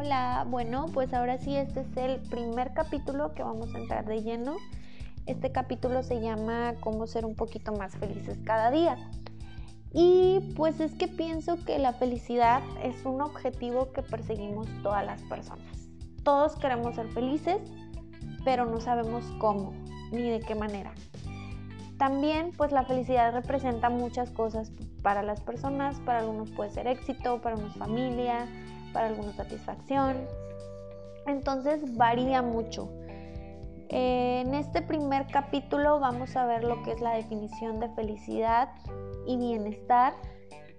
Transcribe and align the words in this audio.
Hola, 0.00 0.46
bueno, 0.48 0.86
pues 0.94 1.12
ahora 1.12 1.38
sí 1.38 1.56
este 1.56 1.80
es 1.80 1.96
el 1.96 2.20
primer 2.20 2.72
capítulo 2.72 3.34
que 3.34 3.42
vamos 3.42 3.74
a 3.74 3.78
entrar 3.78 4.04
de 4.04 4.22
lleno. 4.22 4.54
Este 5.26 5.50
capítulo 5.50 6.04
se 6.04 6.20
llama 6.20 6.74
Cómo 6.78 7.08
ser 7.08 7.26
un 7.26 7.34
poquito 7.34 7.72
más 7.72 7.96
felices 7.96 8.38
cada 8.44 8.70
día. 8.70 8.96
Y 9.92 10.54
pues 10.54 10.78
es 10.78 10.94
que 10.94 11.08
pienso 11.08 11.64
que 11.64 11.80
la 11.80 11.94
felicidad 11.94 12.62
es 12.80 13.04
un 13.04 13.20
objetivo 13.20 13.90
que 13.90 14.02
perseguimos 14.02 14.68
todas 14.84 15.04
las 15.04 15.20
personas. 15.22 15.88
Todos 16.22 16.54
queremos 16.54 16.94
ser 16.94 17.08
felices, 17.08 17.58
pero 18.44 18.66
no 18.66 18.80
sabemos 18.80 19.24
cómo 19.40 19.72
ni 20.12 20.30
de 20.30 20.38
qué 20.38 20.54
manera. 20.54 20.92
También 21.98 22.52
pues 22.56 22.70
la 22.70 22.84
felicidad 22.84 23.32
representa 23.32 23.90
muchas 23.90 24.30
cosas 24.30 24.70
para 25.02 25.24
las 25.24 25.40
personas, 25.40 25.98
para 26.06 26.20
algunos 26.20 26.52
puede 26.52 26.70
ser 26.70 26.86
éxito, 26.86 27.40
para 27.40 27.56
unos 27.56 27.74
familia, 27.74 28.46
para 28.92 29.08
algunos 29.08 29.34
satisfacción. 29.34 30.16
Entonces 31.26 31.96
varía 31.96 32.42
mucho. 32.42 32.88
En 33.90 34.54
este 34.54 34.82
primer 34.82 35.26
capítulo 35.28 35.98
vamos 35.98 36.36
a 36.36 36.44
ver 36.44 36.64
lo 36.64 36.82
que 36.82 36.92
es 36.92 37.00
la 37.00 37.14
definición 37.14 37.80
de 37.80 37.88
felicidad 37.90 38.68
y 39.26 39.36
bienestar 39.36 40.14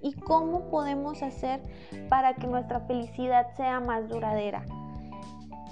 y 0.01 0.13
cómo 0.13 0.69
podemos 0.69 1.23
hacer 1.23 1.61
para 2.07 2.35
que 2.35 2.47
nuestra 2.47 2.81
felicidad 2.81 3.47
sea 3.57 3.79
más 3.79 4.07
duradera. 4.07 4.63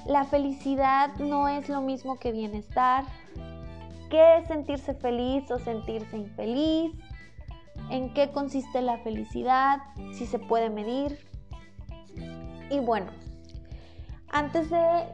La 0.05 0.23
felicidad 0.23 1.15
no 1.19 1.47
es 1.47 1.69
lo 1.69 1.81
mismo 1.81 2.17
que 2.17 2.31
bienestar, 2.31 3.03
qué 4.09 4.37
es 4.37 4.47
sentirse 4.47 4.93
feliz 4.93 5.49
o 5.51 5.59
sentirse 5.59 6.17
infeliz, 6.17 6.93
en 7.89 8.13
qué 8.13 8.31
consiste 8.31 8.81
la 8.81 8.97
felicidad, 8.99 9.79
si 10.13 10.25
se 10.25 10.39
puede 10.39 10.69
medir. 10.69 11.19
Y 12.69 12.79
bueno, 12.79 13.07
antes 14.29 14.69
de 14.69 15.05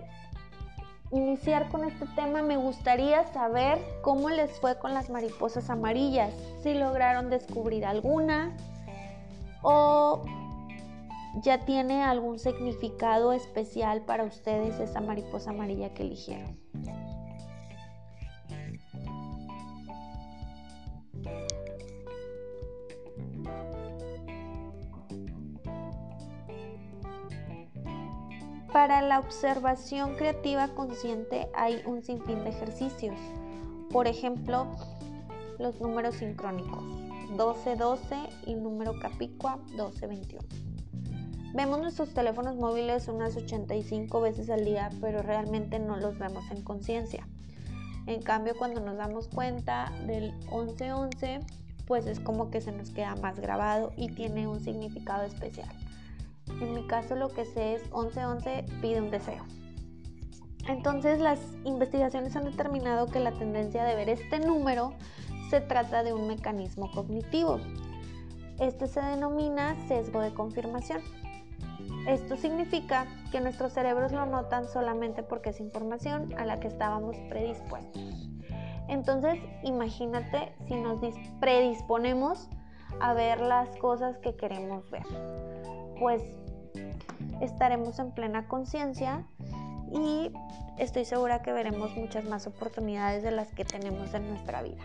iniciar 1.11 1.69
con 1.69 1.83
este 1.83 2.07
tema 2.15 2.41
me 2.41 2.57
gustaría 2.57 3.25
saber 3.33 3.79
cómo 4.01 4.29
les 4.29 4.51
fue 4.59 4.79
con 4.79 4.93
las 4.93 5.09
mariposas 5.09 5.69
amarillas, 5.69 6.33
si 6.63 6.73
lograron 6.73 7.29
descubrir 7.29 7.85
alguna 7.85 8.55
o 9.61 10.25
ya 11.41 11.65
tiene 11.65 12.03
algún 12.03 12.39
significado 12.39 13.33
especial 13.33 14.01
para 14.01 14.23
ustedes 14.23 14.79
esa 14.79 15.01
mariposa 15.01 15.51
amarilla 15.51 15.93
que 15.93 16.03
eligieron. 16.03 16.62
Para 28.73 29.03
la 29.03 29.19
observación 29.19 30.15
creativa 30.15 30.67
consciente 30.69 31.47
hay 31.53 31.83
un 31.85 32.01
sinfín 32.01 32.43
de 32.43 32.49
ejercicios. 32.49 33.15
Por 33.91 34.07
ejemplo, 34.07 34.65
los 35.59 35.79
números 35.79 36.15
sincrónicos 36.15 36.83
12-12 37.37 38.29
y 38.47 38.55
número 38.55 38.99
capicua 38.99 39.59
12-21. 39.77 40.39
Vemos 41.53 41.81
nuestros 41.81 42.15
teléfonos 42.15 42.55
móviles 42.55 43.07
unas 43.09 43.37
85 43.37 44.21
veces 44.21 44.49
al 44.49 44.65
día, 44.65 44.89
pero 44.99 45.21
realmente 45.21 45.77
no 45.77 45.97
los 45.97 46.17
vemos 46.17 46.43
en 46.49 46.63
conciencia. 46.63 47.27
En 48.07 48.23
cambio, 48.23 48.55
cuando 48.57 48.81
nos 48.81 48.97
damos 48.97 49.27
cuenta 49.27 49.93
del 50.07 50.33
11-11, 50.47 51.45
pues 51.85 52.07
es 52.07 52.19
como 52.19 52.49
que 52.49 52.59
se 52.59 52.71
nos 52.71 52.89
queda 52.89 53.15
más 53.17 53.39
grabado 53.39 53.91
y 53.95 54.07
tiene 54.15 54.47
un 54.47 54.61
significado 54.61 55.25
especial. 55.25 55.82
En 56.47 56.73
mi 56.73 56.85
caso 56.87 57.15
lo 57.15 57.29
que 57.29 57.45
sé 57.45 57.75
es 57.75 57.83
1111 57.91 58.65
pide 58.81 59.01
un 59.01 59.11
deseo. 59.11 59.43
Entonces 60.67 61.19
las 61.19 61.39
investigaciones 61.65 62.35
han 62.35 62.45
determinado 62.45 63.07
que 63.07 63.19
la 63.19 63.31
tendencia 63.31 63.83
de 63.83 63.95
ver 63.95 64.09
este 64.09 64.39
número 64.39 64.93
se 65.49 65.61
trata 65.61 66.03
de 66.03 66.13
un 66.13 66.27
mecanismo 66.27 66.89
cognitivo. 66.91 67.59
Este 68.59 68.87
se 68.87 69.01
denomina 69.01 69.75
sesgo 69.87 70.21
de 70.21 70.33
confirmación. 70.33 71.01
Esto 72.07 72.37
significa 72.37 73.07
que 73.31 73.41
nuestros 73.41 73.73
cerebros 73.73 74.11
lo 74.11 74.25
notan 74.25 74.67
solamente 74.67 75.23
porque 75.23 75.49
es 75.49 75.59
información 75.59 76.33
a 76.37 76.45
la 76.45 76.59
que 76.59 76.67
estábamos 76.67 77.17
predispuestos. 77.29 78.01
Entonces, 78.87 79.39
imagínate 79.63 80.53
si 80.67 80.75
nos 80.75 80.99
predisponemos 81.39 82.49
a 82.99 83.13
ver 83.13 83.41
las 83.41 83.75
cosas 83.77 84.17
que 84.19 84.35
queremos 84.35 84.89
ver 84.91 85.03
pues 85.99 86.21
estaremos 87.41 87.99
en 87.99 88.11
plena 88.11 88.47
conciencia 88.47 89.25
y 89.91 90.31
estoy 90.77 91.05
segura 91.05 91.41
que 91.41 91.51
veremos 91.51 91.95
muchas 91.95 92.25
más 92.25 92.47
oportunidades 92.47 93.23
de 93.23 93.31
las 93.31 93.51
que 93.53 93.65
tenemos 93.65 94.13
en 94.13 94.29
nuestra 94.29 94.61
vida. 94.61 94.83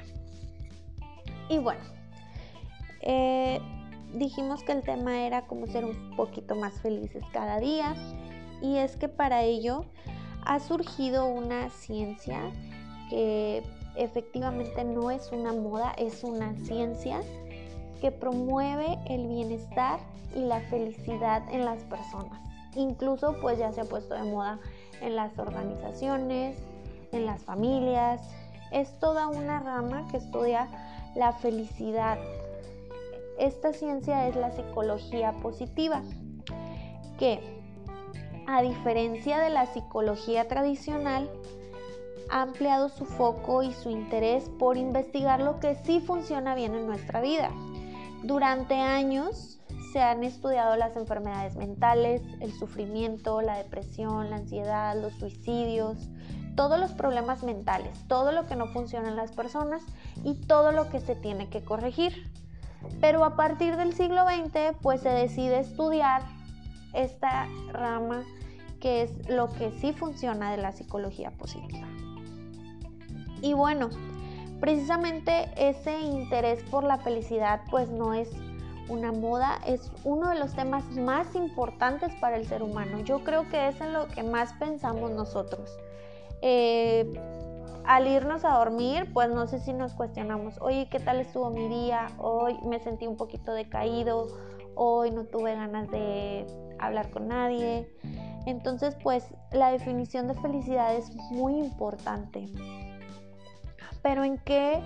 Y 1.48 1.58
bueno, 1.58 1.80
eh, 3.00 3.60
dijimos 4.14 4.62
que 4.62 4.72
el 4.72 4.82
tema 4.82 5.22
era 5.22 5.46
cómo 5.46 5.66
ser 5.66 5.84
un 5.84 6.14
poquito 6.16 6.54
más 6.54 6.74
felices 6.80 7.24
cada 7.32 7.58
día 7.58 7.94
y 8.60 8.76
es 8.76 8.96
que 8.96 9.08
para 9.08 9.42
ello 9.42 9.84
ha 10.44 10.60
surgido 10.60 11.26
una 11.26 11.70
ciencia 11.70 12.40
que 13.10 13.62
efectivamente 13.96 14.84
no 14.84 15.10
es 15.10 15.30
una 15.32 15.52
moda, 15.52 15.92
es 15.96 16.22
una 16.24 16.54
ciencia 16.56 17.20
que 18.00 18.10
promueve 18.10 18.98
el 19.08 19.26
bienestar 19.26 20.00
y 20.34 20.40
la 20.40 20.60
felicidad 20.60 21.42
en 21.50 21.64
las 21.64 21.82
personas. 21.84 22.40
Incluso 22.74 23.36
pues 23.40 23.58
ya 23.58 23.72
se 23.72 23.80
ha 23.80 23.84
puesto 23.84 24.14
de 24.14 24.24
moda 24.24 24.58
en 25.00 25.16
las 25.16 25.38
organizaciones, 25.38 26.56
en 27.12 27.26
las 27.26 27.42
familias. 27.42 28.20
Es 28.72 28.98
toda 28.98 29.28
una 29.28 29.60
rama 29.60 30.06
que 30.10 30.18
estudia 30.18 30.68
la 31.14 31.32
felicidad. 31.32 32.18
Esta 33.38 33.72
ciencia 33.72 34.28
es 34.28 34.36
la 34.36 34.50
psicología 34.50 35.32
positiva, 35.32 36.02
que 37.18 37.58
a 38.48 38.62
diferencia 38.62 39.38
de 39.38 39.50
la 39.50 39.66
psicología 39.66 40.48
tradicional, 40.48 41.30
ha 42.30 42.42
ampliado 42.42 42.88
su 42.88 43.04
foco 43.04 43.62
y 43.62 43.72
su 43.72 43.90
interés 43.90 44.50
por 44.58 44.78
investigar 44.78 45.40
lo 45.40 45.60
que 45.60 45.74
sí 45.84 46.00
funciona 46.00 46.54
bien 46.54 46.74
en 46.74 46.86
nuestra 46.86 47.20
vida. 47.20 47.50
Durante 48.22 48.74
años 48.74 49.60
se 49.92 50.00
han 50.00 50.24
estudiado 50.24 50.76
las 50.76 50.96
enfermedades 50.96 51.56
mentales, 51.56 52.22
el 52.40 52.52
sufrimiento, 52.52 53.40
la 53.40 53.56
depresión, 53.56 54.30
la 54.30 54.36
ansiedad, 54.36 55.00
los 55.00 55.14
suicidios, 55.14 55.96
todos 56.56 56.78
los 56.78 56.92
problemas 56.92 57.42
mentales, 57.42 58.06
todo 58.08 58.32
lo 58.32 58.46
que 58.46 58.56
no 58.56 58.66
funciona 58.66 59.08
en 59.08 59.16
las 59.16 59.32
personas 59.32 59.82
y 60.24 60.34
todo 60.34 60.72
lo 60.72 60.90
que 60.90 61.00
se 61.00 61.14
tiene 61.14 61.48
que 61.48 61.64
corregir. 61.64 62.30
Pero 63.00 63.24
a 63.24 63.36
partir 63.36 63.76
del 63.76 63.94
siglo 63.94 64.24
XX 64.24 64.76
pues 64.82 65.00
se 65.00 65.10
decide 65.10 65.60
estudiar 65.60 66.22
esta 66.92 67.46
rama 67.72 68.24
que 68.80 69.02
es 69.02 69.28
lo 69.28 69.52
que 69.52 69.72
sí 69.80 69.92
funciona 69.92 70.50
de 70.50 70.58
la 70.58 70.72
psicología 70.72 71.30
positiva. 71.30 71.86
Y 73.40 73.52
bueno, 73.52 73.88
Precisamente 74.60 75.48
ese 75.56 76.00
interés 76.00 76.62
por 76.64 76.84
la 76.84 76.98
felicidad 76.98 77.60
pues 77.70 77.88
no 77.90 78.12
es 78.12 78.30
una 78.88 79.12
moda, 79.12 79.58
es 79.66 79.92
uno 80.04 80.30
de 80.30 80.38
los 80.38 80.54
temas 80.54 80.84
más 80.96 81.34
importantes 81.34 82.12
para 82.20 82.36
el 82.36 82.46
ser 82.46 82.62
humano. 82.62 83.00
Yo 83.00 83.22
creo 83.22 83.48
que 83.48 83.68
es 83.68 83.80
en 83.80 83.92
lo 83.92 84.08
que 84.08 84.22
más 84.22 84.52
pensamos 84.54 85.10
nosotros. 85.10 85.78
Eh, 86.42 87.12
al 87.84 88.06
irnos 88.06 88.44
a 88.44 88.58
dormir, 88.58 89.10
pues 89.12 89.30
no 89.30 89.46
sé 89.46 89.60
si 89.60 89.72
nos 89.72 89.94
cuestionamos, 89.94 90.60
oye, 90.60 90.88
¿qué 90.90 91.00
tal 91.00 91.20
estuvo 91.20 91.50
mi 91.50 91.68
día? 91.68 92.08
Hoy 92.18 92.58
me 92.64 92.80
sentí 92.80 93.06
un 93.06 93.16
poquito 93.16 93.52
decaído, 93.52 94.28
hoy 94.74 95.10
no 95.10 95.24
tuve 95.24 95.54
ganas 95.54 95.90
de 95.90 96.46
hablar 96.78 97.10
con 97.10 97.28
nadie. 97.28 97.90
Entonces, 98.46 98.96
pues 99.02 99.24
la 99.52 99.70
definición 99.70 100.28
de 100.28 100.34
felicidad 100.34 100.94
es 100.94 101.14
muy 101.30 101.54
importante 101.58 102.48
pero 104.02 104.24
¿en 104.24 104.38
qué 104.38 104.80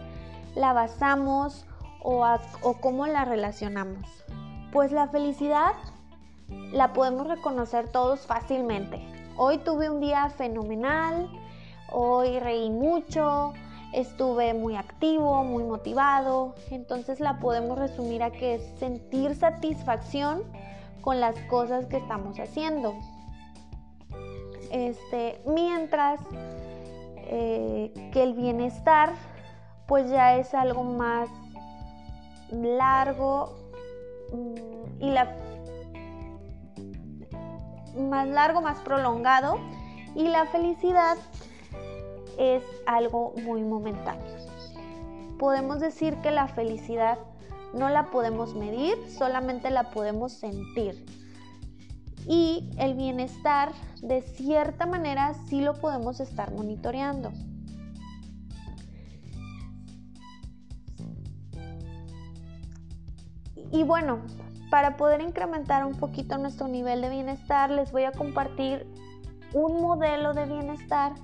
la 0.55 0.73
basamos 0.73 1.67
o, 2.03 2.25
cómo 2.81 3.07
la 3.07 3.25
relacionamos? 3.25 4.07
Pues 4.73 4.93
la 4.93 5.09
felicidad 5.09 5.73
la 6.73 6.93
podemos 6.93 7.27
reconocer 7.27 7.89
todos 7.89 8.27
fácilmente. 8.27 9.01
Hoy 9.37 9.59
tuve 9.59 9.91
un 9.91 10.01
día 10.01 10.29
fenomenal, 10.31 11.31
hoy 11.91 12.39
reí 12.39 12.71
mucho, 12.71 13.53
estuve 13.93 14.55
muy 14.55 14.77
activo, 14.77 15.45
muy 15.45 15.65
motivado. 15.65 16.55
Entonces 16.71 17.21
la 17.21 17.39
podemos 17.39 17.79
resumir 17.79 18.23
a 18.23 18.31
que 18.31 18.55
es 18.57 18.79
sentir 18.79 19.35
satisfacción 19.35 20.43
con 21.01 21.21
las 21.21 21.37
cosas 21.51 21.87
que 21.87 21.99
estamos 21.99 22.39
haciendo. 22.39 22.95
Este, 24.71 25.43
mientras 25.47 26.19
eh, 27.27 28.11
que 28.13 28.23
el 28.23 28.35
bienestar 28.35 29.13
pues 29.87 30.11
ya 30.11 30.37
es 30.37 30.55
algo 30.55 30.85
más 30.85 31.29
largo 32.51 33.55
mm, 34.33 35.03
y 35.03 35.11
la 35.11 35.37
más 37.99 38.27
largo, 38.27 38.63
más 38.63 38.79
prolongado 38.81 39.59
y 40.15 40.29
la 40.29 40.47
felicidad 40.47 41.17
es 42.39 42.63
algo 42.87 43.35
muy 43.45 43.63
momentáneo. 43.63 44.25
Podemos 45.39 45.81
decir 45.81 46.17
que 46.17 46.31
la 46.31 46.49
felicidad 46.49 47.19
no 47.75 47.89
la 47.89 48.11
podemos 48.11 48.55
medir, 48.55 48.97
solamente 49.11 49.71
la 49.71 49.91
podemos 49.91 50.33
sentir. 50.33 51.05
Y 52.27 52.71
el 52.79 52.95
bienestar, 52.95 53.73
de 54.01 54.23
cierta 54.23 54.87
manera, 54.87 55.35
sí 55.49 55.61
lo 55.61 55.75
podemos 55.75 56.21
estar 56.21 56.53
monitoreando. 56.53 57.33
Y 63.73 63.85
bueno, 63.85 64.19
para 64.71 64.97
poder 64.97 65.21
incrementar 65.23 65.85
un 65.85 65.97
poquito 65.97 66.39
nuestro 66.39 66.69
nivel 66.69 67.01
de 67.01 67.09
bienestar, 67.09 67.71
les 67.71 67.91
voy 67.91 68.05
a 68.05 68.13
compartir 68.13 68.87
un 69.55 69.81
modelo 69.81 70.35
de 70.35 70.47
bienestar 70.47 71.15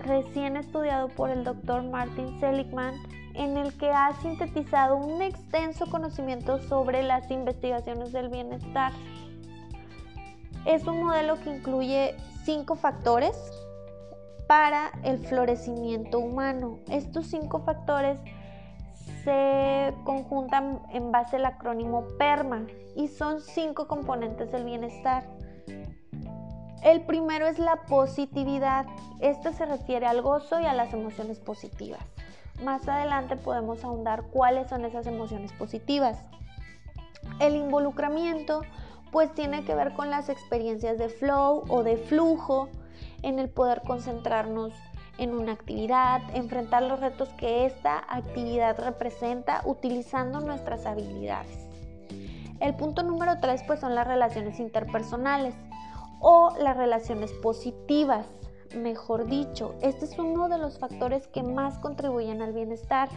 recién 0.00 0.56
estudiado 0.56 1.08
por 1.08 1.30
el 1.30 1.44
doctor 1.44 1.82
Martin 1.84 2.38
Seligman, 2.40 2.94
en 3.34 3.56
el 3.56 3.76
que 3.76 3.90
ha 3.90 4.12
sintetizado 4.20 4.96
un 4.96 5.22
extenso 5.22 5.86
conocimiento 5.86 6.60
sobre 6.62 7.02
las 7.02 7.30
investigaciones 7.30 8.12
del 8.12 8.28
bienestar. 8.28 8.92
Es 10.68 10.86
un 10.86 11.02
modelo 11.02 11.40
que 11.40 11.48
incluye 11.48 12.14
cinco 12.44 12.74
factores 12.76 13.34
para 14.46 14.92
el 15.02 15.16
florecimiento 15.16 16.18
humano. 16.18 16.80
Estos 16.90 17.28
cinco 17.28 17.60
factores 17.60 18.18
se 19.24 19.94
conjuntan 20.04 20.82
en 20.92 21.10
base 21.10 21.36
al 21.36 21.46
acrónimo 21.46 22.04
PERMA 22.18 22.66
y 22.94 23.08
son 23.08 23.40
cinco 23.40 23.88
componentes 23.88 24.52
del 24.52 24.64
bienestar. 24.64 25.24
El 26.82 27.00
primero 27.06 27.46
es 27.46 27.58
la 27.58 27.86
positividad. 27.86 28.84
Este 29.20 29.54
se 29.54 29.64
refiere 29.64 30.04
al 30.04 30.20
gozo 30.20 30.60
y 30.60 30.66
a 30.66 30.74
las 30.74 30.92
emociones 30.92 31.40
positivas. 31.40 32.02
Más 32.62 32.86
adelante 32.86 33.36
podemos 33.36 33.82
ahondar 33.84 34.24
cuáles 34.24 34.68
son 34.68 34.84
esas 34.84 35.06
emociones 35.06 35.50
positivas. 35.54 36.22
El 37.40 37.56
involucramiento 37.56 38.60
pues 39.10 39.32
tiene 39.34 39.64
que 39.64 39.74
ver 39.74 39.94
con 39.94 40.10
las 40.10 40.28
experiencias 40.28 40.98
de 40.98 41.08
flow 41.08 41.64
o 41.68 41.82
de 41.82 41.96
flujo, 41.96 42.68
en 43.22 43.38
el 43.38 43.48
poder 43.48 43.82
concentrarnos 43.86 44.72
en 45.18 45.34
una 45.34 45.52
actividad, 45.52 46.22
enfrentar 46.34 46.82
los 46.84 47.00
retos 47.00 47.28
que 47.30 47.66
esta 47.66 48.04
actividad 48.08 48.78
representa 48.78 49.62
utilizando 49.64 50.40
nuestras 50.40 50.86
habilidades. 50.86 51.66
El 52.60 52.74
punto 52.74 53.02
número 53.02 53.38
3 53.40 53.62
pues 53.66 53.80
son 53.80 53.94
las 53.94 54.06
relaciones 54.06 54.58
interpersonales 54.60 55.54
o 56.20 56.54
las 56.60 56.76
relaciones 56.76 57.32
positivas, 57.32 58.26
mejor 58.74 59.26
dicho. 59.26 59.74
Este 59.80 60.04
es 60.04 60.18
uno 60.18 60.48
de 60.48 60.58
los 60.58 60.78
factores 60.78 61.26
que 61.28 61.42
más 61.42 61.78
contribuyen 61.78 62.42
al 62.42 62.52
bienestar. 62.52 63.08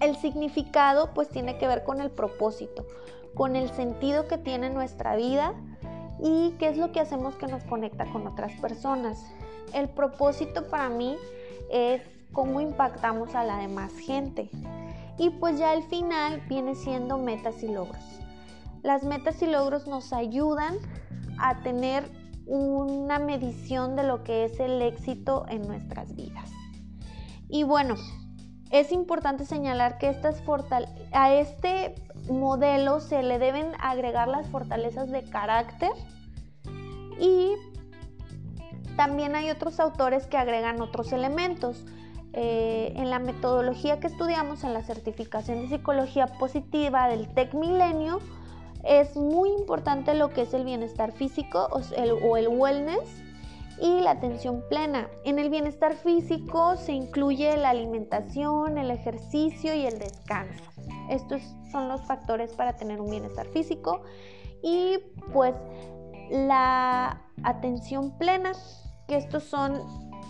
El 0.00 0.16
significado 0.16 1.12
pues 1.14 1.28
tiene 1.28 1.56
que 1.58 1.66
ver 1.66 1.84
con 1.84 2.00
el 2.00 2.10
propósito, 2.10 2.84
con 3.34 3.56
el 3.56 3.70
sentido 3.70 4.28
que 4.28 4.38
tiene 4.38 4.70
nuestra 4.70 5.16
vida 5.16 5.54
y 6.20 6.52
qué 6.58 6.68
es 6.68 6.76
lo 6.76 6.92
que 6.92 7.00
hacemos 7.00 7.34
que 7.36 7.46
nos 7.46 7.64
conecta 7.64 8.06
con 8.06 8.26
otras 8.26 8.52
personas. 8.60 9.24
El 9.72 9.88
propósito 9.88 10.68
para 10.68 10.88
mí 10.88 11.16
es 11.70 12.02
cómo 12.32 12.60
impactamos 12.60 13.34
a 13.34 13.44
la 13.44 13.58
demás 13.58 13.92
gente. 13.92 14.50
Y 15.18 15.30
pues 15.30 15.58
ya 15.58 15.70
al 15.70 15.82
final 15.84 16.42
viene 16.48 16.74
siendo 16.74 17.18
metas 17.18 17.62
y 17.62 17.68
logros. 17.68 18.02
Las 18.82 19.04
metas 19.04 19.40
y 19.42 19.46
logros 19.46 19.86
nos 19.86 20.12
ayudan 20.12 20.76
a 21.38 21.62
tener 21.62 22.04
una 22.46 23.18
medición 23.18 23.96
de 23.96 24.02
lo 24.02 24.22
que 24.22 24.44
es 24.44 24.60
el 24.60 24.82
éxito 24.82 25.46
en 25.48 25.62
nuestras 25.62 26.14
vidas. 26.14 26.50
Y 27.48 27.62
bueno, 27.62 27.94
es 28.70 28.92
importante 28.92 29.44
señalar 29.44 29.98
que 29.98 30.08
estas 30.08 30.42
a 31.12 31.32
este 31.32 31.94
modelo 32.28 33.00
se 33.00 33.22
le 33.22 33.38
deben 33.38 33.72
agregar 33.80 34.28
las 34.28 34.48
fortalezas 34.48 35.10
de 35.10 35.22
carácter 35.24 35.92
y 37.20 37.52
también 38.96 39.34
hay 39.34 39.50
otros 39.50 39.80
autores 39.80 40.26
que 40.26 40.36
agregan 40.36 40.80
otros 40.80 41.12
elementos. 41.12 41.84
Eh, 42.36 42.92
en 42.96 43.10
la 43.10 43.20
metodología 43.20 44.00
que 44.00 44.08
estudiamos 44.08 44.64
en 44.64 44.74
la 44.74 44.82
certificación 44.82 45.62
de 45.62 45.68
psicología 45.68 46.26
positiva 46.26 47.08
del 47.08 47.32
TEC 47.32 47.54
Milenio, 47.54 48.18
es 48.82 49.16
muy 49.16 49.50
importante 49.50 50.14
lo 50.14 50.30
que 50.30 50.42
es 50.42 50.52
el 50.52 50.64
bienestar 50.64 51.12
físico 51.12 51.68
o 51.70 52.36
el, 52.36 52.48
wellness 52.48 53.22
y 53.80 54.00
la 54.00 54.12
atención 54.12 54.62
plena. 54.68 55.08
En 55.24 55.38
el 55.38 55.50
bienestar 55.50 55.94
físico 55.94 56.76
se 56.76 56.92
incluye 56.92 57.56
la 57.56 57.70
alimentación, 57.70 58.78
el 58.78 58.90
ejercicio 58.90 59.74
y 59.74 59.86
el 59.86 59.98
descanso. 59.98 60.64
Estos 61.10 61.42
son 61.70 61.88
los 61.88 62.02
factores 62.06 62.52
para 62.54 62.76
tener 62.76 63.00
un 63.00 63.10
bienestar 63.10 63.46
físico 63.48 64.02
y 64.62 64.98
pues 65.32 65.54
la 66.30 67.20
atención 67.42 68.16
plena, 68.16 68.52
que 69.06 69.16
estos 69.16 69.44
son 69.44 69.80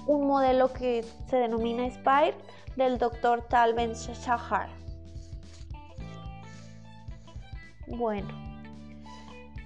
un 0.07 0.27
modelo 0.27 0.73
que 0.73 1.05
se 1.29 1.37
denomina 1.37 1.89
SPIRE 1.91 2.37
del 2.77 2.99
doctor 2.99 3.43
Talben 3.49 3.93
Shahar. 3.93 4.69
Bueno, 7.87 8.29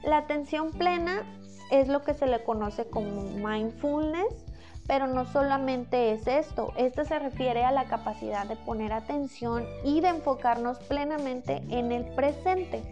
la 0.05 0.19
atención 0.19 0.71
plena 0.73 1.23
es 1.71 1.89
lo 1.89 2.03
que 2.03 2.15
se 2.15 2.27
le 2.27 2.43
conoce 2.45 2.89
como 2.89 3.23
mindfulness, 3.23 4.45
pero 4.87 5.07
no 5.07 5.27
solamente 5.27 6.13
es 6.13 6.27
esto, 6.27 6.73
esto 6.77 7.05
se 7.05 7.19
refiere 7.19 7.65
a 7.65 7.73
la 7.73 7.85
capacidad 7.85 8.47
de 8.47 8.57
poner 8.57 8.93
atención 8.93 9.67
y 9.85 10.01
de 10.01 10.09
enfocarnos 10.09 10.79
plenamente 10.79 11.63
en 11.69 11.93
el 11.93 12.07
presente, 12.15 12.83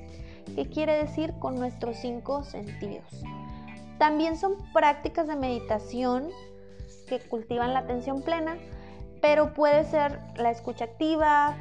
¿qué 0.54 0.68
quiere 0.68 0.98
decir 0.98 1.32
con 1.38 1.56
nuestros 1.56 1.96
cinco 1.96 2.44
sentidos. 2.44 3.24
También 3.98 4.36
son 4.36 4.56
prácticas 4.74 5.26
de 5.26 5.36
meditación 5.36 6.28
que 7.08 7.18
cultivan 7.18 7.72
la 7.72 7.80
atención 7.80 8.20
plena, 8.20 8.58
pero 9.22 9.54
puede 9.54 9.84
ser 9.84 10.20
la 10.36 10.50
escucha 10.50 10.84
activa, 10.84 11.56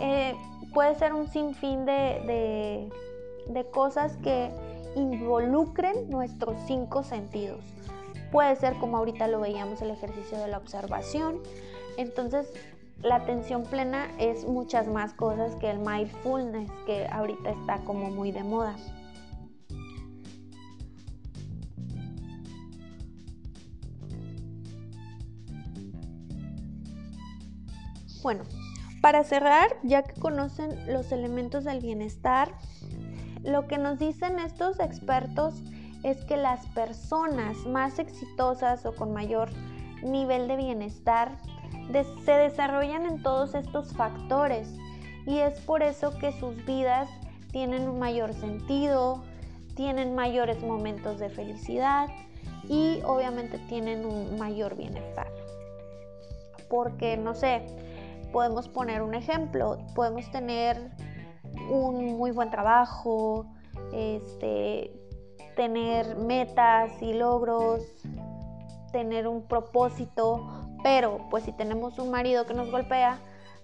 eh, 0.00 0.36
puede 0.72 0.94
ser 0.94 1.12
un 1.12 1.26
sinfín 1.26 1.84
de, 1.84 2.88
de 3.48 3.66
cosas 3.70 4.16
que 4.18 4.50
involucren 4.96 6.08
nuestros 6.10 6.56
cinco 6.66 7.02
sentidos. 7.02 7.60
Puede 8.30 8.56
ser 8.56 8.78
como 8.78 8.96
ahorita 8.96 9.28
lo 9.28 9.40
veíamos 9.40 9.82
el 9.82 9.90
ejercicio 9.90 10.38
de 10.38 10.48
la 10.48 10.58
observación. 10.58 11.40
Entonces, 11.96 12.48
la 13.02 13.16
atención 13.16 13.64
plena 13.64 14.08
es 14.18 14.46
muchas 14.46 14.86
más 14.86 15.12
cosas 15.12 15.56
que 15.56 15.70
el 15.70 15.78
mindfulness 15.78 16.70
que 16.86 17.06
ahorita 17.10 17.50
está 17.50 17.78
como 17.80 18.10
muy 18.10 18.32
de 18.32 18.44
moda. 18.44 18.76
Bueno, 28.22 28.44
para 29.00 29.24
cerrar, 29.24 29.76
ya 29.82 30.04
que 30.04 30.14
conocen 30.20 30.70
los 30.92 31.10
elementos 31.10 31.64
del 31.64 31.80
bienestar, 31.80 32.56
lo 33.44 33.66
que 33.66 33.78
nos 33.78 33.98
dicen 33.98 34.38
estos 34.38 34.78
expertos 34.80 35.62
es 36.02 36.24
que 36.24 36.36
las 36.36 36.66
personas 36.68 37.56
más 37.66 37.98
exitosas 37.98 38.84
o 38.86 38.94
con 38.94 39.12
mayor 39.12 39.50
nivel 40.02 40.48
de 40.48 40.56
bienestar 40.56 41.38
se 42.24 42.32
desarrollan 42.32 43.06
en 43.06 43.22
todos 43.22 43.54
estos 43.54 43.92
factores 43.94 44.68
y 45.26 45.38
es 45.38 45.60
por 45.60 45.82
eso 45.82 46.16
que 46.18 46.32
sus 46.32 46.64
vidas 46.64 47.08
tienen 47.50 47.88
un 47.88 47.98
mayor 47.98 48.32
sentido, 48.32 49.22
tienen 49.74 50.14
mayores 50.14 50.62
momentos 50.62 51.18
de 51.18 51.28
felicidad 51.28 52.08
y 52.68 53.00
obviamente 53.04 53.58
tienen 53.68 54.04
un 54.04 54.38
mayor 54.38 54.76
bienestar. 54.76 55.28
Porque, 56.68 57.16
no 57.16 57.34
sé, 57.34 57.62
podemos 58.32 58.68
poner 58.68 59.02
un 59.02 59.14
ejemplo, 59.14 59.78
podemos 59.94 60.30
tener 60.30 60.90
un 61.70 62.16
muy 62.18 62.30
buen 62.30 62.50
trabajo, 62.50 63.46
este, 63.92 64.92
tener 65.56 66.16
metas 66.16 66.90
y 67.02 67.12
logros, 67.12 67.82
tener 68.92 69.26
un 69.26 69.42
propósito, 69.42 70.46
pero 70.82 71.26
pues 71.30 71.44
si 71.44 71.52
tenemos 71.52 71.98
un 71.98 72.10
marido 72.10 72.46
que 72.46 72.54
nos 72.54 72.70
golpea, 72.70 73.18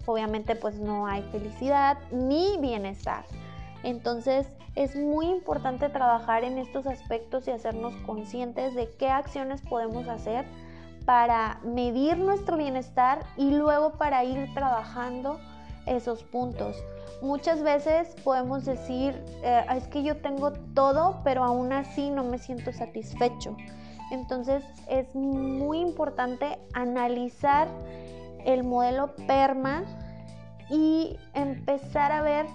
obviamente 0.07 0.57
pues 0.57 0.79
no 0.79 1.07
hay 1.07 1.23
felicidad 1.31 1.99
ni 2.11 2.57
bienestar. 2.59 3.25
Entonces 3.83 4.49
es 4.75 4.97
muy 4.97 5.27
importante 5.27 5.89
trabajar 5.89 6.45
en 6.45 6.59
estos 6.59 6.87
aspectos 6.87 7.47
y 7.49 7.51
hacernos 7.51 7.95
conscientes 8.07 8.75
de 8.75 8.89
qué 8.97 9.09
acciones 9.09 9.61
podemos 9.63 10.09
hacer 10.09 10.47
para 11.05 11.59
medir 11.65 12.19
nuestro 12.19 12.57
bienestar 12.57 13.25
y 13.37 13.51
luego 13.51 13.93
para 13.93 14.25
ir 14.25 14.53
trabajando 14.55 15.41
esos 15.97 16.23
puntos. 16.25 16.77
Muchas 17.21 17.63
veces 17.63 18.15
podemos 18.23 18.65
decir, 18.65 19.21
eh, 19.43 19.65
es 19.75 19.89
que 19.89 20.03
yo 20.03 20.17
tengo 20.19 20.53
todo, 20.75 21.21
pero 21.25 21.43
aún 21.43 21.73
así 21.73 22.11
no 22.11 22.23
me 22.25 22.39
siento 22.39 22.73
satisfecho. 22.73 23.57
Entonces 24.11 24.65
es 24.89 25.13
muy 25.15 25.81
importante 25.81 26.59
analizar 26.73 27.69
el 28.45 28.65
modelo 28.65 29.15
PERMA 29.27 29.85
y 30.71 31.19
empezar 31.35 32.13
a 32.13 32.23
ver 32.23 32.47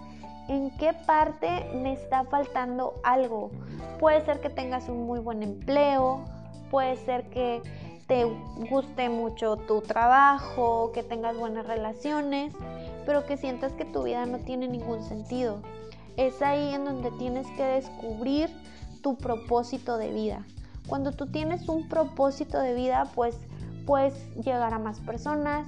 en 0.48 0.76
qué 0.78 0.94
parte 1.06 1.70
me 1.76 1.94
está 1.94 2.24
faltando 2.26 2.96
algo. 3.04 3.52
Puede 4.00 4.24
ser 4.26 4.40
que 4.42 4.50
tengas 4.50 4.90
un 4.90 5.06
muy 5.06 5.20
buen 5.20 5.44
empleo, 5.44 6.26
puede 6.72 6.96
ser 6.98 7.30
que 7.30 7.62
te 8.08 8.26
guste 8.70 9.10
mucho 9.10 9.56
tu 9.56 9.82
trabajo, 9.82 10.92
que 10.94 11.04
tengas 11.04 11.38
buenas 11.38 11.66
relaciones, 11.66 12.54
pero 13.06 13.26
que 13.26 13.38
sientas 13.38 13.74
que 13.74 13.86
tu 13.86 14.04
vida 14.04 14.26
no 14.26 14.40
tiene 14.40 14.68
ningún 14.68 15.04
sentido. 15.04 15.62
Es 16.18 16.42
ahí 16.42 16.74
en 16.74 16.86
donde 16.86 17.12
tienes 17.12 17.48
que 17.58 17.64
descubrir 17.64 18.50
tu 19.02 19.18
propósito 19.18 19.98
de 19.98 20.12
vida. 20.12 20.46
Cuando 20.88 21.12
tú 21.12 21.28
tienes 21.28 21.68
un 21.70 21.88
propósito 21.88 22.60
de 22.60 22.74
vida, 22.74 23.10
pues 23.16 23.38
puedes 23.86 24.14
llegar 24.36 24.74
a 24.74 24.80
más 24.80 25.00
personas, 25.00 25.68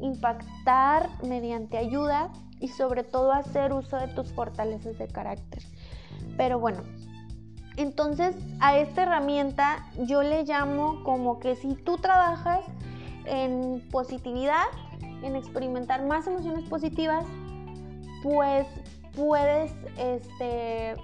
impactar 0.00 1.08
mediante 1.22 1.78
ayuda 1.78 2.30
y 2.60 2.68
sobre 2.68 3.02
todo 3.04 3.32
hacer 3.32 3.72
uso 3.72 3.96
de 3.96 4.08
tus 4.08 4.32
fortalezas 4.32 4.98
de 4.98 5.08
carácter. 5.08 5.62
Pero 6.36 6.58
bueno, 6.58 6.82
entonces 7.76 8.36
a 8.60 8.78
esta 8.78 9.02
herramienta 9.02 9.86
yo 10.06 10.22
le 10.22 10.44
llamo 10.44 11.02
como 11.04 11.38
que 11.38 11.56
si 11.56 11.74
tú 11.74 11.98
trabajas 11.98 12.64
en 13.24 13.82
positividad, 13.90 14.64
en 15.22 15.36
experimentar 15.36 16.04
más 16.04 16.26
emociones 16.26 16.68
positivas, 16.68 17.24
pues 18.22 18.66
puedes 19.14 19.72
este, 19.98 20.96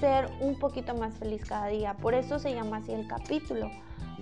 ser 0.00 0.30
un 0.40 0.58
poquito 0.58 0.94
más 0.94 1.14
feliz 1.18 1.44
cada 1.44 1.66
día. 1.66 1.94
Por 1.94 2.14
eso 2.14 2.38
se 2.38 2.54
llama 2.54 2.78
así 2.78 2.92
el 2.92 3.06
capítulo, 3.06 3.70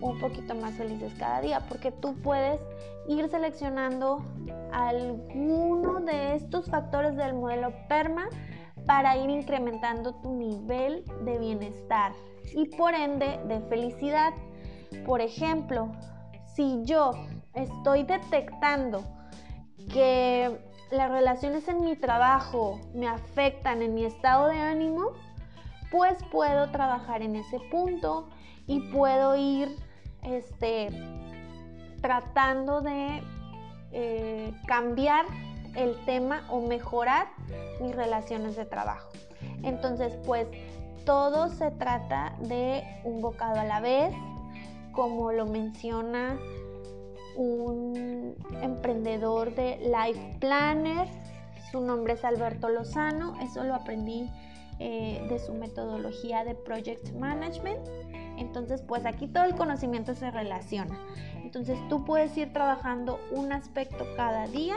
un 0.01 0.19
poquito 0.19 0.55
más 0.55 0.75
felices 0.75 1.13
cada 1.19 1.41
día, 1.41 1.61
porque 1.69 1.93
tú 1.93 2.15
puedes 2.23 2.61
ir 3.09 3.29
seleccionando 3.29 4.25
alguno 4.73 6.01
de 6.01 6.35
estos 6.35 6.67
factores 6.67 7.17
del 7.17 7.35
modelo 7.35 7.73
PERMA 7.89 8.29
para 8.87 9.17
ir 9.17 9.31
incrementando 9.31 10.15
tu 10.15 10.33
nivel 10.33 11.05
de 11.25 11.39
bienestar 11.39 12.13
y 12.55 12.67
por 12.77 12.95
ende 12.95 13.41
de 13.47 13.61
felicidad. 13.63 14.33
Por 15.05 15.21
ejemplo, 15.21 15.93
si 16.55 16.83
yo 16.85 17.11
estoy 17.55 18.05
detectando 18.05 19.03
que 19.93 20.59
las 20.91 21.11
relaciones 21.11 21.69
en 21.69 21.83
mi 21.83 21.97
trabajo 21.97 22.81
me 22.95 23.09
afectan 23.09 23.83
en 23.83 23.95
mi 23.95 24.05
estado 24.05 24.49
de 24.49 24.59
ánimo, 24.59 25.13
pues 25.91 26.17
puedo 26.31 26.71
trabajar 26.71 27.23
en 27.23 27.37
ese 27.37 27.59
punto 27.71 28.29
y 28.67 28.81
puedo 28.93 29.37
ir 29.37 29.77
este, 30.23 30.89
tratando 32.01 32.81
de 32.81 33.23
eh, 33.93 34.53
cambiar 34.67 35.25
el 35.75 35.97
tema 36.05 36.45
o 36.51 36.61
mejorar 36.61 37.29
mis 37.81 37.95
relaciones 37.95 38.57
de 38.57 38.65
trabajo. 38.65 39.11
Entonces, 39.63 40.17
pues 40.25 40.49
todo 41.05 41.49
se 41.49 41.71
trata 41.71 42.35
de 42.41 42.83
un 43.05 43.21
bocado 43.21 43.61
a 43.61 43.65
la 43.65 43.81
vez, 43.81 44.13
como 44.93 45.31
lo 45.33 45.47
menciona 45.47 46.39
un 47.37 48.26
de 49.07 49.79
Life 49.79 50.37
Planner. 50.41 51.07
Su 51.71 51.81
nombre 51.81 52.15
es 52.15 52.25
Alberto 52.25 52.69
Lozano, 52.69 53.41
eso 53.41 53.63
lo 53.63 53.75
aprendí 53.75 54.29
eh, 54.81 55.25
de 55.29 55.39
su 55.39 55.55
metodología 55.55 56.45
de 56.45 56.57
Project 56.57 57.13
Management. 57.13 57.79
Entonces, 58.37 58.83
pues 58.83 59.07
aquí 59.07 59.29
todo 59.29 59.45
el 59.45 59.55
conocimiento 59.55 60.15
se 60.17 60.31
relaciona. 60.33 60.99
Entonces, 61.37 61.79
tú 61.89 62.05
puedes 62.05 62.37
ir 62.37 62.53
trabajando 62.53 63.21
un 63.31 63.53
aspecto 63.53 64.05
cada 64.17 64.49
día 64.49 64.75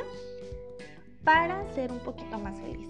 para 1.23 1.65
ser 1.73 1.91
un 1.91 1.99
poquito 1.99 2.37
más 2.37 2.59
feliz. 2.59 2.87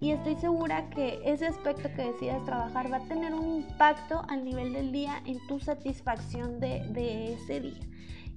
Y 0.00 0.10
estoy 0.10 0.36
segura 0.36 0.90
que 0.90 1.20
ese 1.24 1.46
aspecto 1.46 1.88
que 1.94 2.12
decidas 2.12 2.44
trabajar 2.44 2.92
va 2.92 2.98
a 2.98 3.08
tener 3.08 3.32
un 3.32 3.62
impacto 3.62 4.22
al 4.28 4.44
nivel 4.44 4.72
del 4.72 4.92
día 4.92 5.22
en 5.24 5.38
tu 5.46 5.58
satisfacción 5.58 6.60
de, 6.60 6.86
de 6.90 7.34
ese 7.34 7.60
día. 7.60 7.80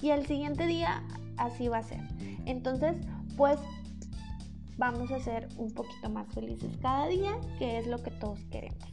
Y 0.01 0.11
al 0.11 0.25
siguiente 0.25 0.65
día 0.67 1.03
así 1.37 1.67
va 1.67 1.79
a 1.79 1.83
ser. 1.83 2.01
Entonces, 2.45 2.95
pues 3.35 3.59
vamos 4.77 5.11
a 5.11 5.19
ser 5.19 5.49
un 5.57 5.73
poquito 5.73 6.09
más 6.09 6.27
felices 6.33 6.71
cada 6.81 7.07
día, 7.07 7.37
que 7.57 7.77
es 7.77 7.87
lo 7.87 8.01
que 8.01 8.11
todos 8.11 8.39
queremos. 8.45 8.87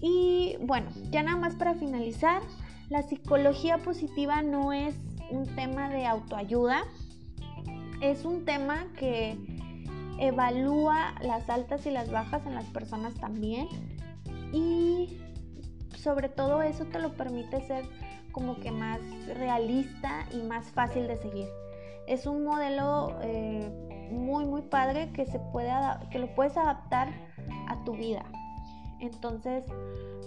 Y 0.00 0.56
bueno, 0.60 0.90
ya 1.10 1.22
nada 1.22 1.38
más 1.38 1.54
para 1.54 1.74
finalizar, 1.74 2.42
la 2.90 3.02
psicología 3.02 3.78
positiva 3.78 4.42
no 4.42 4.72
es 4.72 4.94
un 5.30 5.46
tema 5.56 5.88
de 5.88 6.06
autoayuda, 6.06 6.84
es 8.00 8.24
un 8.24 8.44
tema 8.44 8.86
que 8.98 9.36
evalúa 10.18 11.14
las 11.20 11.48
altas 11.48 11.86
y 11.86 11.90
las 11.90 12.10
bajas 12.10 12.46
en 12.46 12.54
las 12.54 12.66
personas 12.66 13.14
también 13.14 13.68
y 14.52 15.18
sobre 15.96 16.28
todo 16.28 16.62
eso 16.62 16.84
te 16.86 16.98
lo 16.98 17.14
permite 17.14 17.60
ser 17.62 17.84
como 18.32 18.56
que 18.56 18.70
más 18.70 19.00
realista 19.26 20.26
y 20.32 20.42
más 20.42 20.70
fácil 20.70 21.06
de 21.06 21.16
seguir. 21.16 21.48
Es 22.06 22.26
un 22.26 22.44
modelo 22.44 23.18
eh, 23.22 23.70
muy 24.10 24.46
muy 24.46 24.62
padre 24.62 25.10
que 25.12 25.26
se 25.26 25.38
puede 25.38 25.70
que 26.10 26.18
lo 26.18 26.34
puedes 26.34 26.56
adaptar 26.56 27.08
a 27.68 27.84
tu 27.84 27.92
vida. 27.92 28.24
Entonces, 29.00 29.64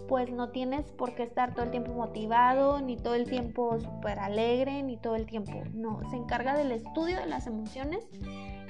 pues 0.08 0.30
no 0.30 0.50
tienes 0.50 0.92
por 0.92 1.16
qué 1.16 1.24
estar 1.24 1.54
todo 1.54 1.66
el 1.66 1.72
tiempo 1.72 1.94
motivado, 1.94 2.82
ni 2.82 2.98
todo 2.98 3.16
el 3.16 3.30
tiempo 3.30 3.80
súper 3.80 4.20
alegre, 4.20 4.84
ni 4.84 4.98
todo 4.98 5.16
el 5.16 5.26
tiempo. 5.26 5.64
No, 5.74 6.02
se 6.10 6.18
encarga 6.18 6.56
del 6.56 6.72
estudio 6.72 7.18
de 7.18 7.28
las 7.28 7.48
emociones, 7.48 8.06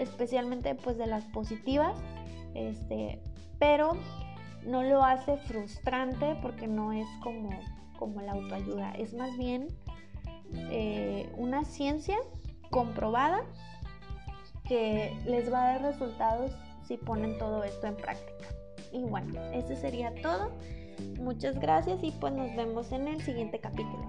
especialmente 0.01 0.75
pues 0.75 0.97
de 0.97 1.05
las 1.05 1.23
positivas, 1.25 1.95
este, 2.53 3.21
pero 3.59 3.93
no 4.65 4.83
lo 4.83 5.03
hace 5.03 5.37
frustrante 5.37 6.35
porque 6.41 6.67
no 6.67 6.91
es 6.91 7.07
como, 7.23 7.49
como 7.97 8.21
la 8.21 8.33
autoayuda, 8.33 8.93
es 8.93 9.13
más 9.13 9.37
bien 9.37 9.67
eh, 10.53 11.31
una 11.37 11.63
ciencia 11.63 12.17
comprobada 12.69 13.43
que 14.67 15.15
les 15.25 15.51
va 15.51 15.63
a 15.63 15.71
dar 15.73 15.81
resultados 15.83 16.51
si 16.87 16.97
ponen 16.97 17.37
todo 17.37 17.63
esto 17.63 17.87
en 17.87 17.95
práctica. 17.95 18.47
Y 18.91 19.03
bueno, 19.03 19.39
eso 19.53 19.75
sería 19.75 20.13
todo. 20.21 20.51
Muchas 21.19 21.59
gracias 21.59 22.03
y 22.03 22.11
pues 22.11 22.33
nos 22.33 22.55
vemos 22.55 22.91
en 22.91 23.07
el 23.07 23.21
siguiente 23.21 23.59
capítulo. 23.59 24.05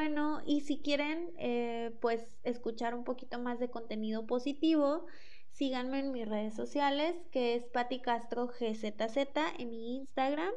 Bueno, 0.00 0.40
y 0.46 0.62
si 0.62 0.80
quieren 0.80 1.30
eh, 1.36 1.94
pues 2.00 2.38
escuchar 2.42 2.94
un 2.94 3.04
poquito 3.04 3.38
más 3.38 3.58
de 3.58 3.68
contenido 3.68 4.26
positivo, 4.26 5.04
síganme 5.50 5.98
en 5.98 6.10
mis 6.10 6.26
redes 6.26 6.54
sociales, 6.54 7.14
que 7.32 7.54
es 7.54 7.66
Patti 7.66 8.00
Castro 8.00 8.46
GZZ 8.46 9.18
en 9.58 9.68
mi 9.68 9.96
Instagram 9.96 10.54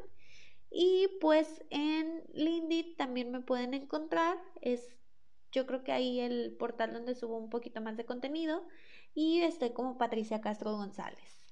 y 0.70 1.08
pues 1.20 1.62
en 1.68 2.24
Lindy 2.32 2.94
también 2.96 3.30
me 3.32 3.42
pueden 3.42 3.74
encontrar. 3.74 4.38
Es 4.62 4.96
yo 5.52 5.66
creo 5.66 5.84
que 5.84 5.92
ahí 5.92 6.20
el 6.20 6.56
portal 6.58 6.94
donde 6.94 7.14
subo 7.14 7.36
un 7.36 7.50
poquito 7.50 7.82
más 7.82 7.98
de 7.98 8.06
contenido. 8.06 8.66
Y 9.12 9.42
estoy 9.42 9.74
como 9.74 9.98
Patricia 9.98 10.40
Castro 10.40 10.74
González. 10.74 11.43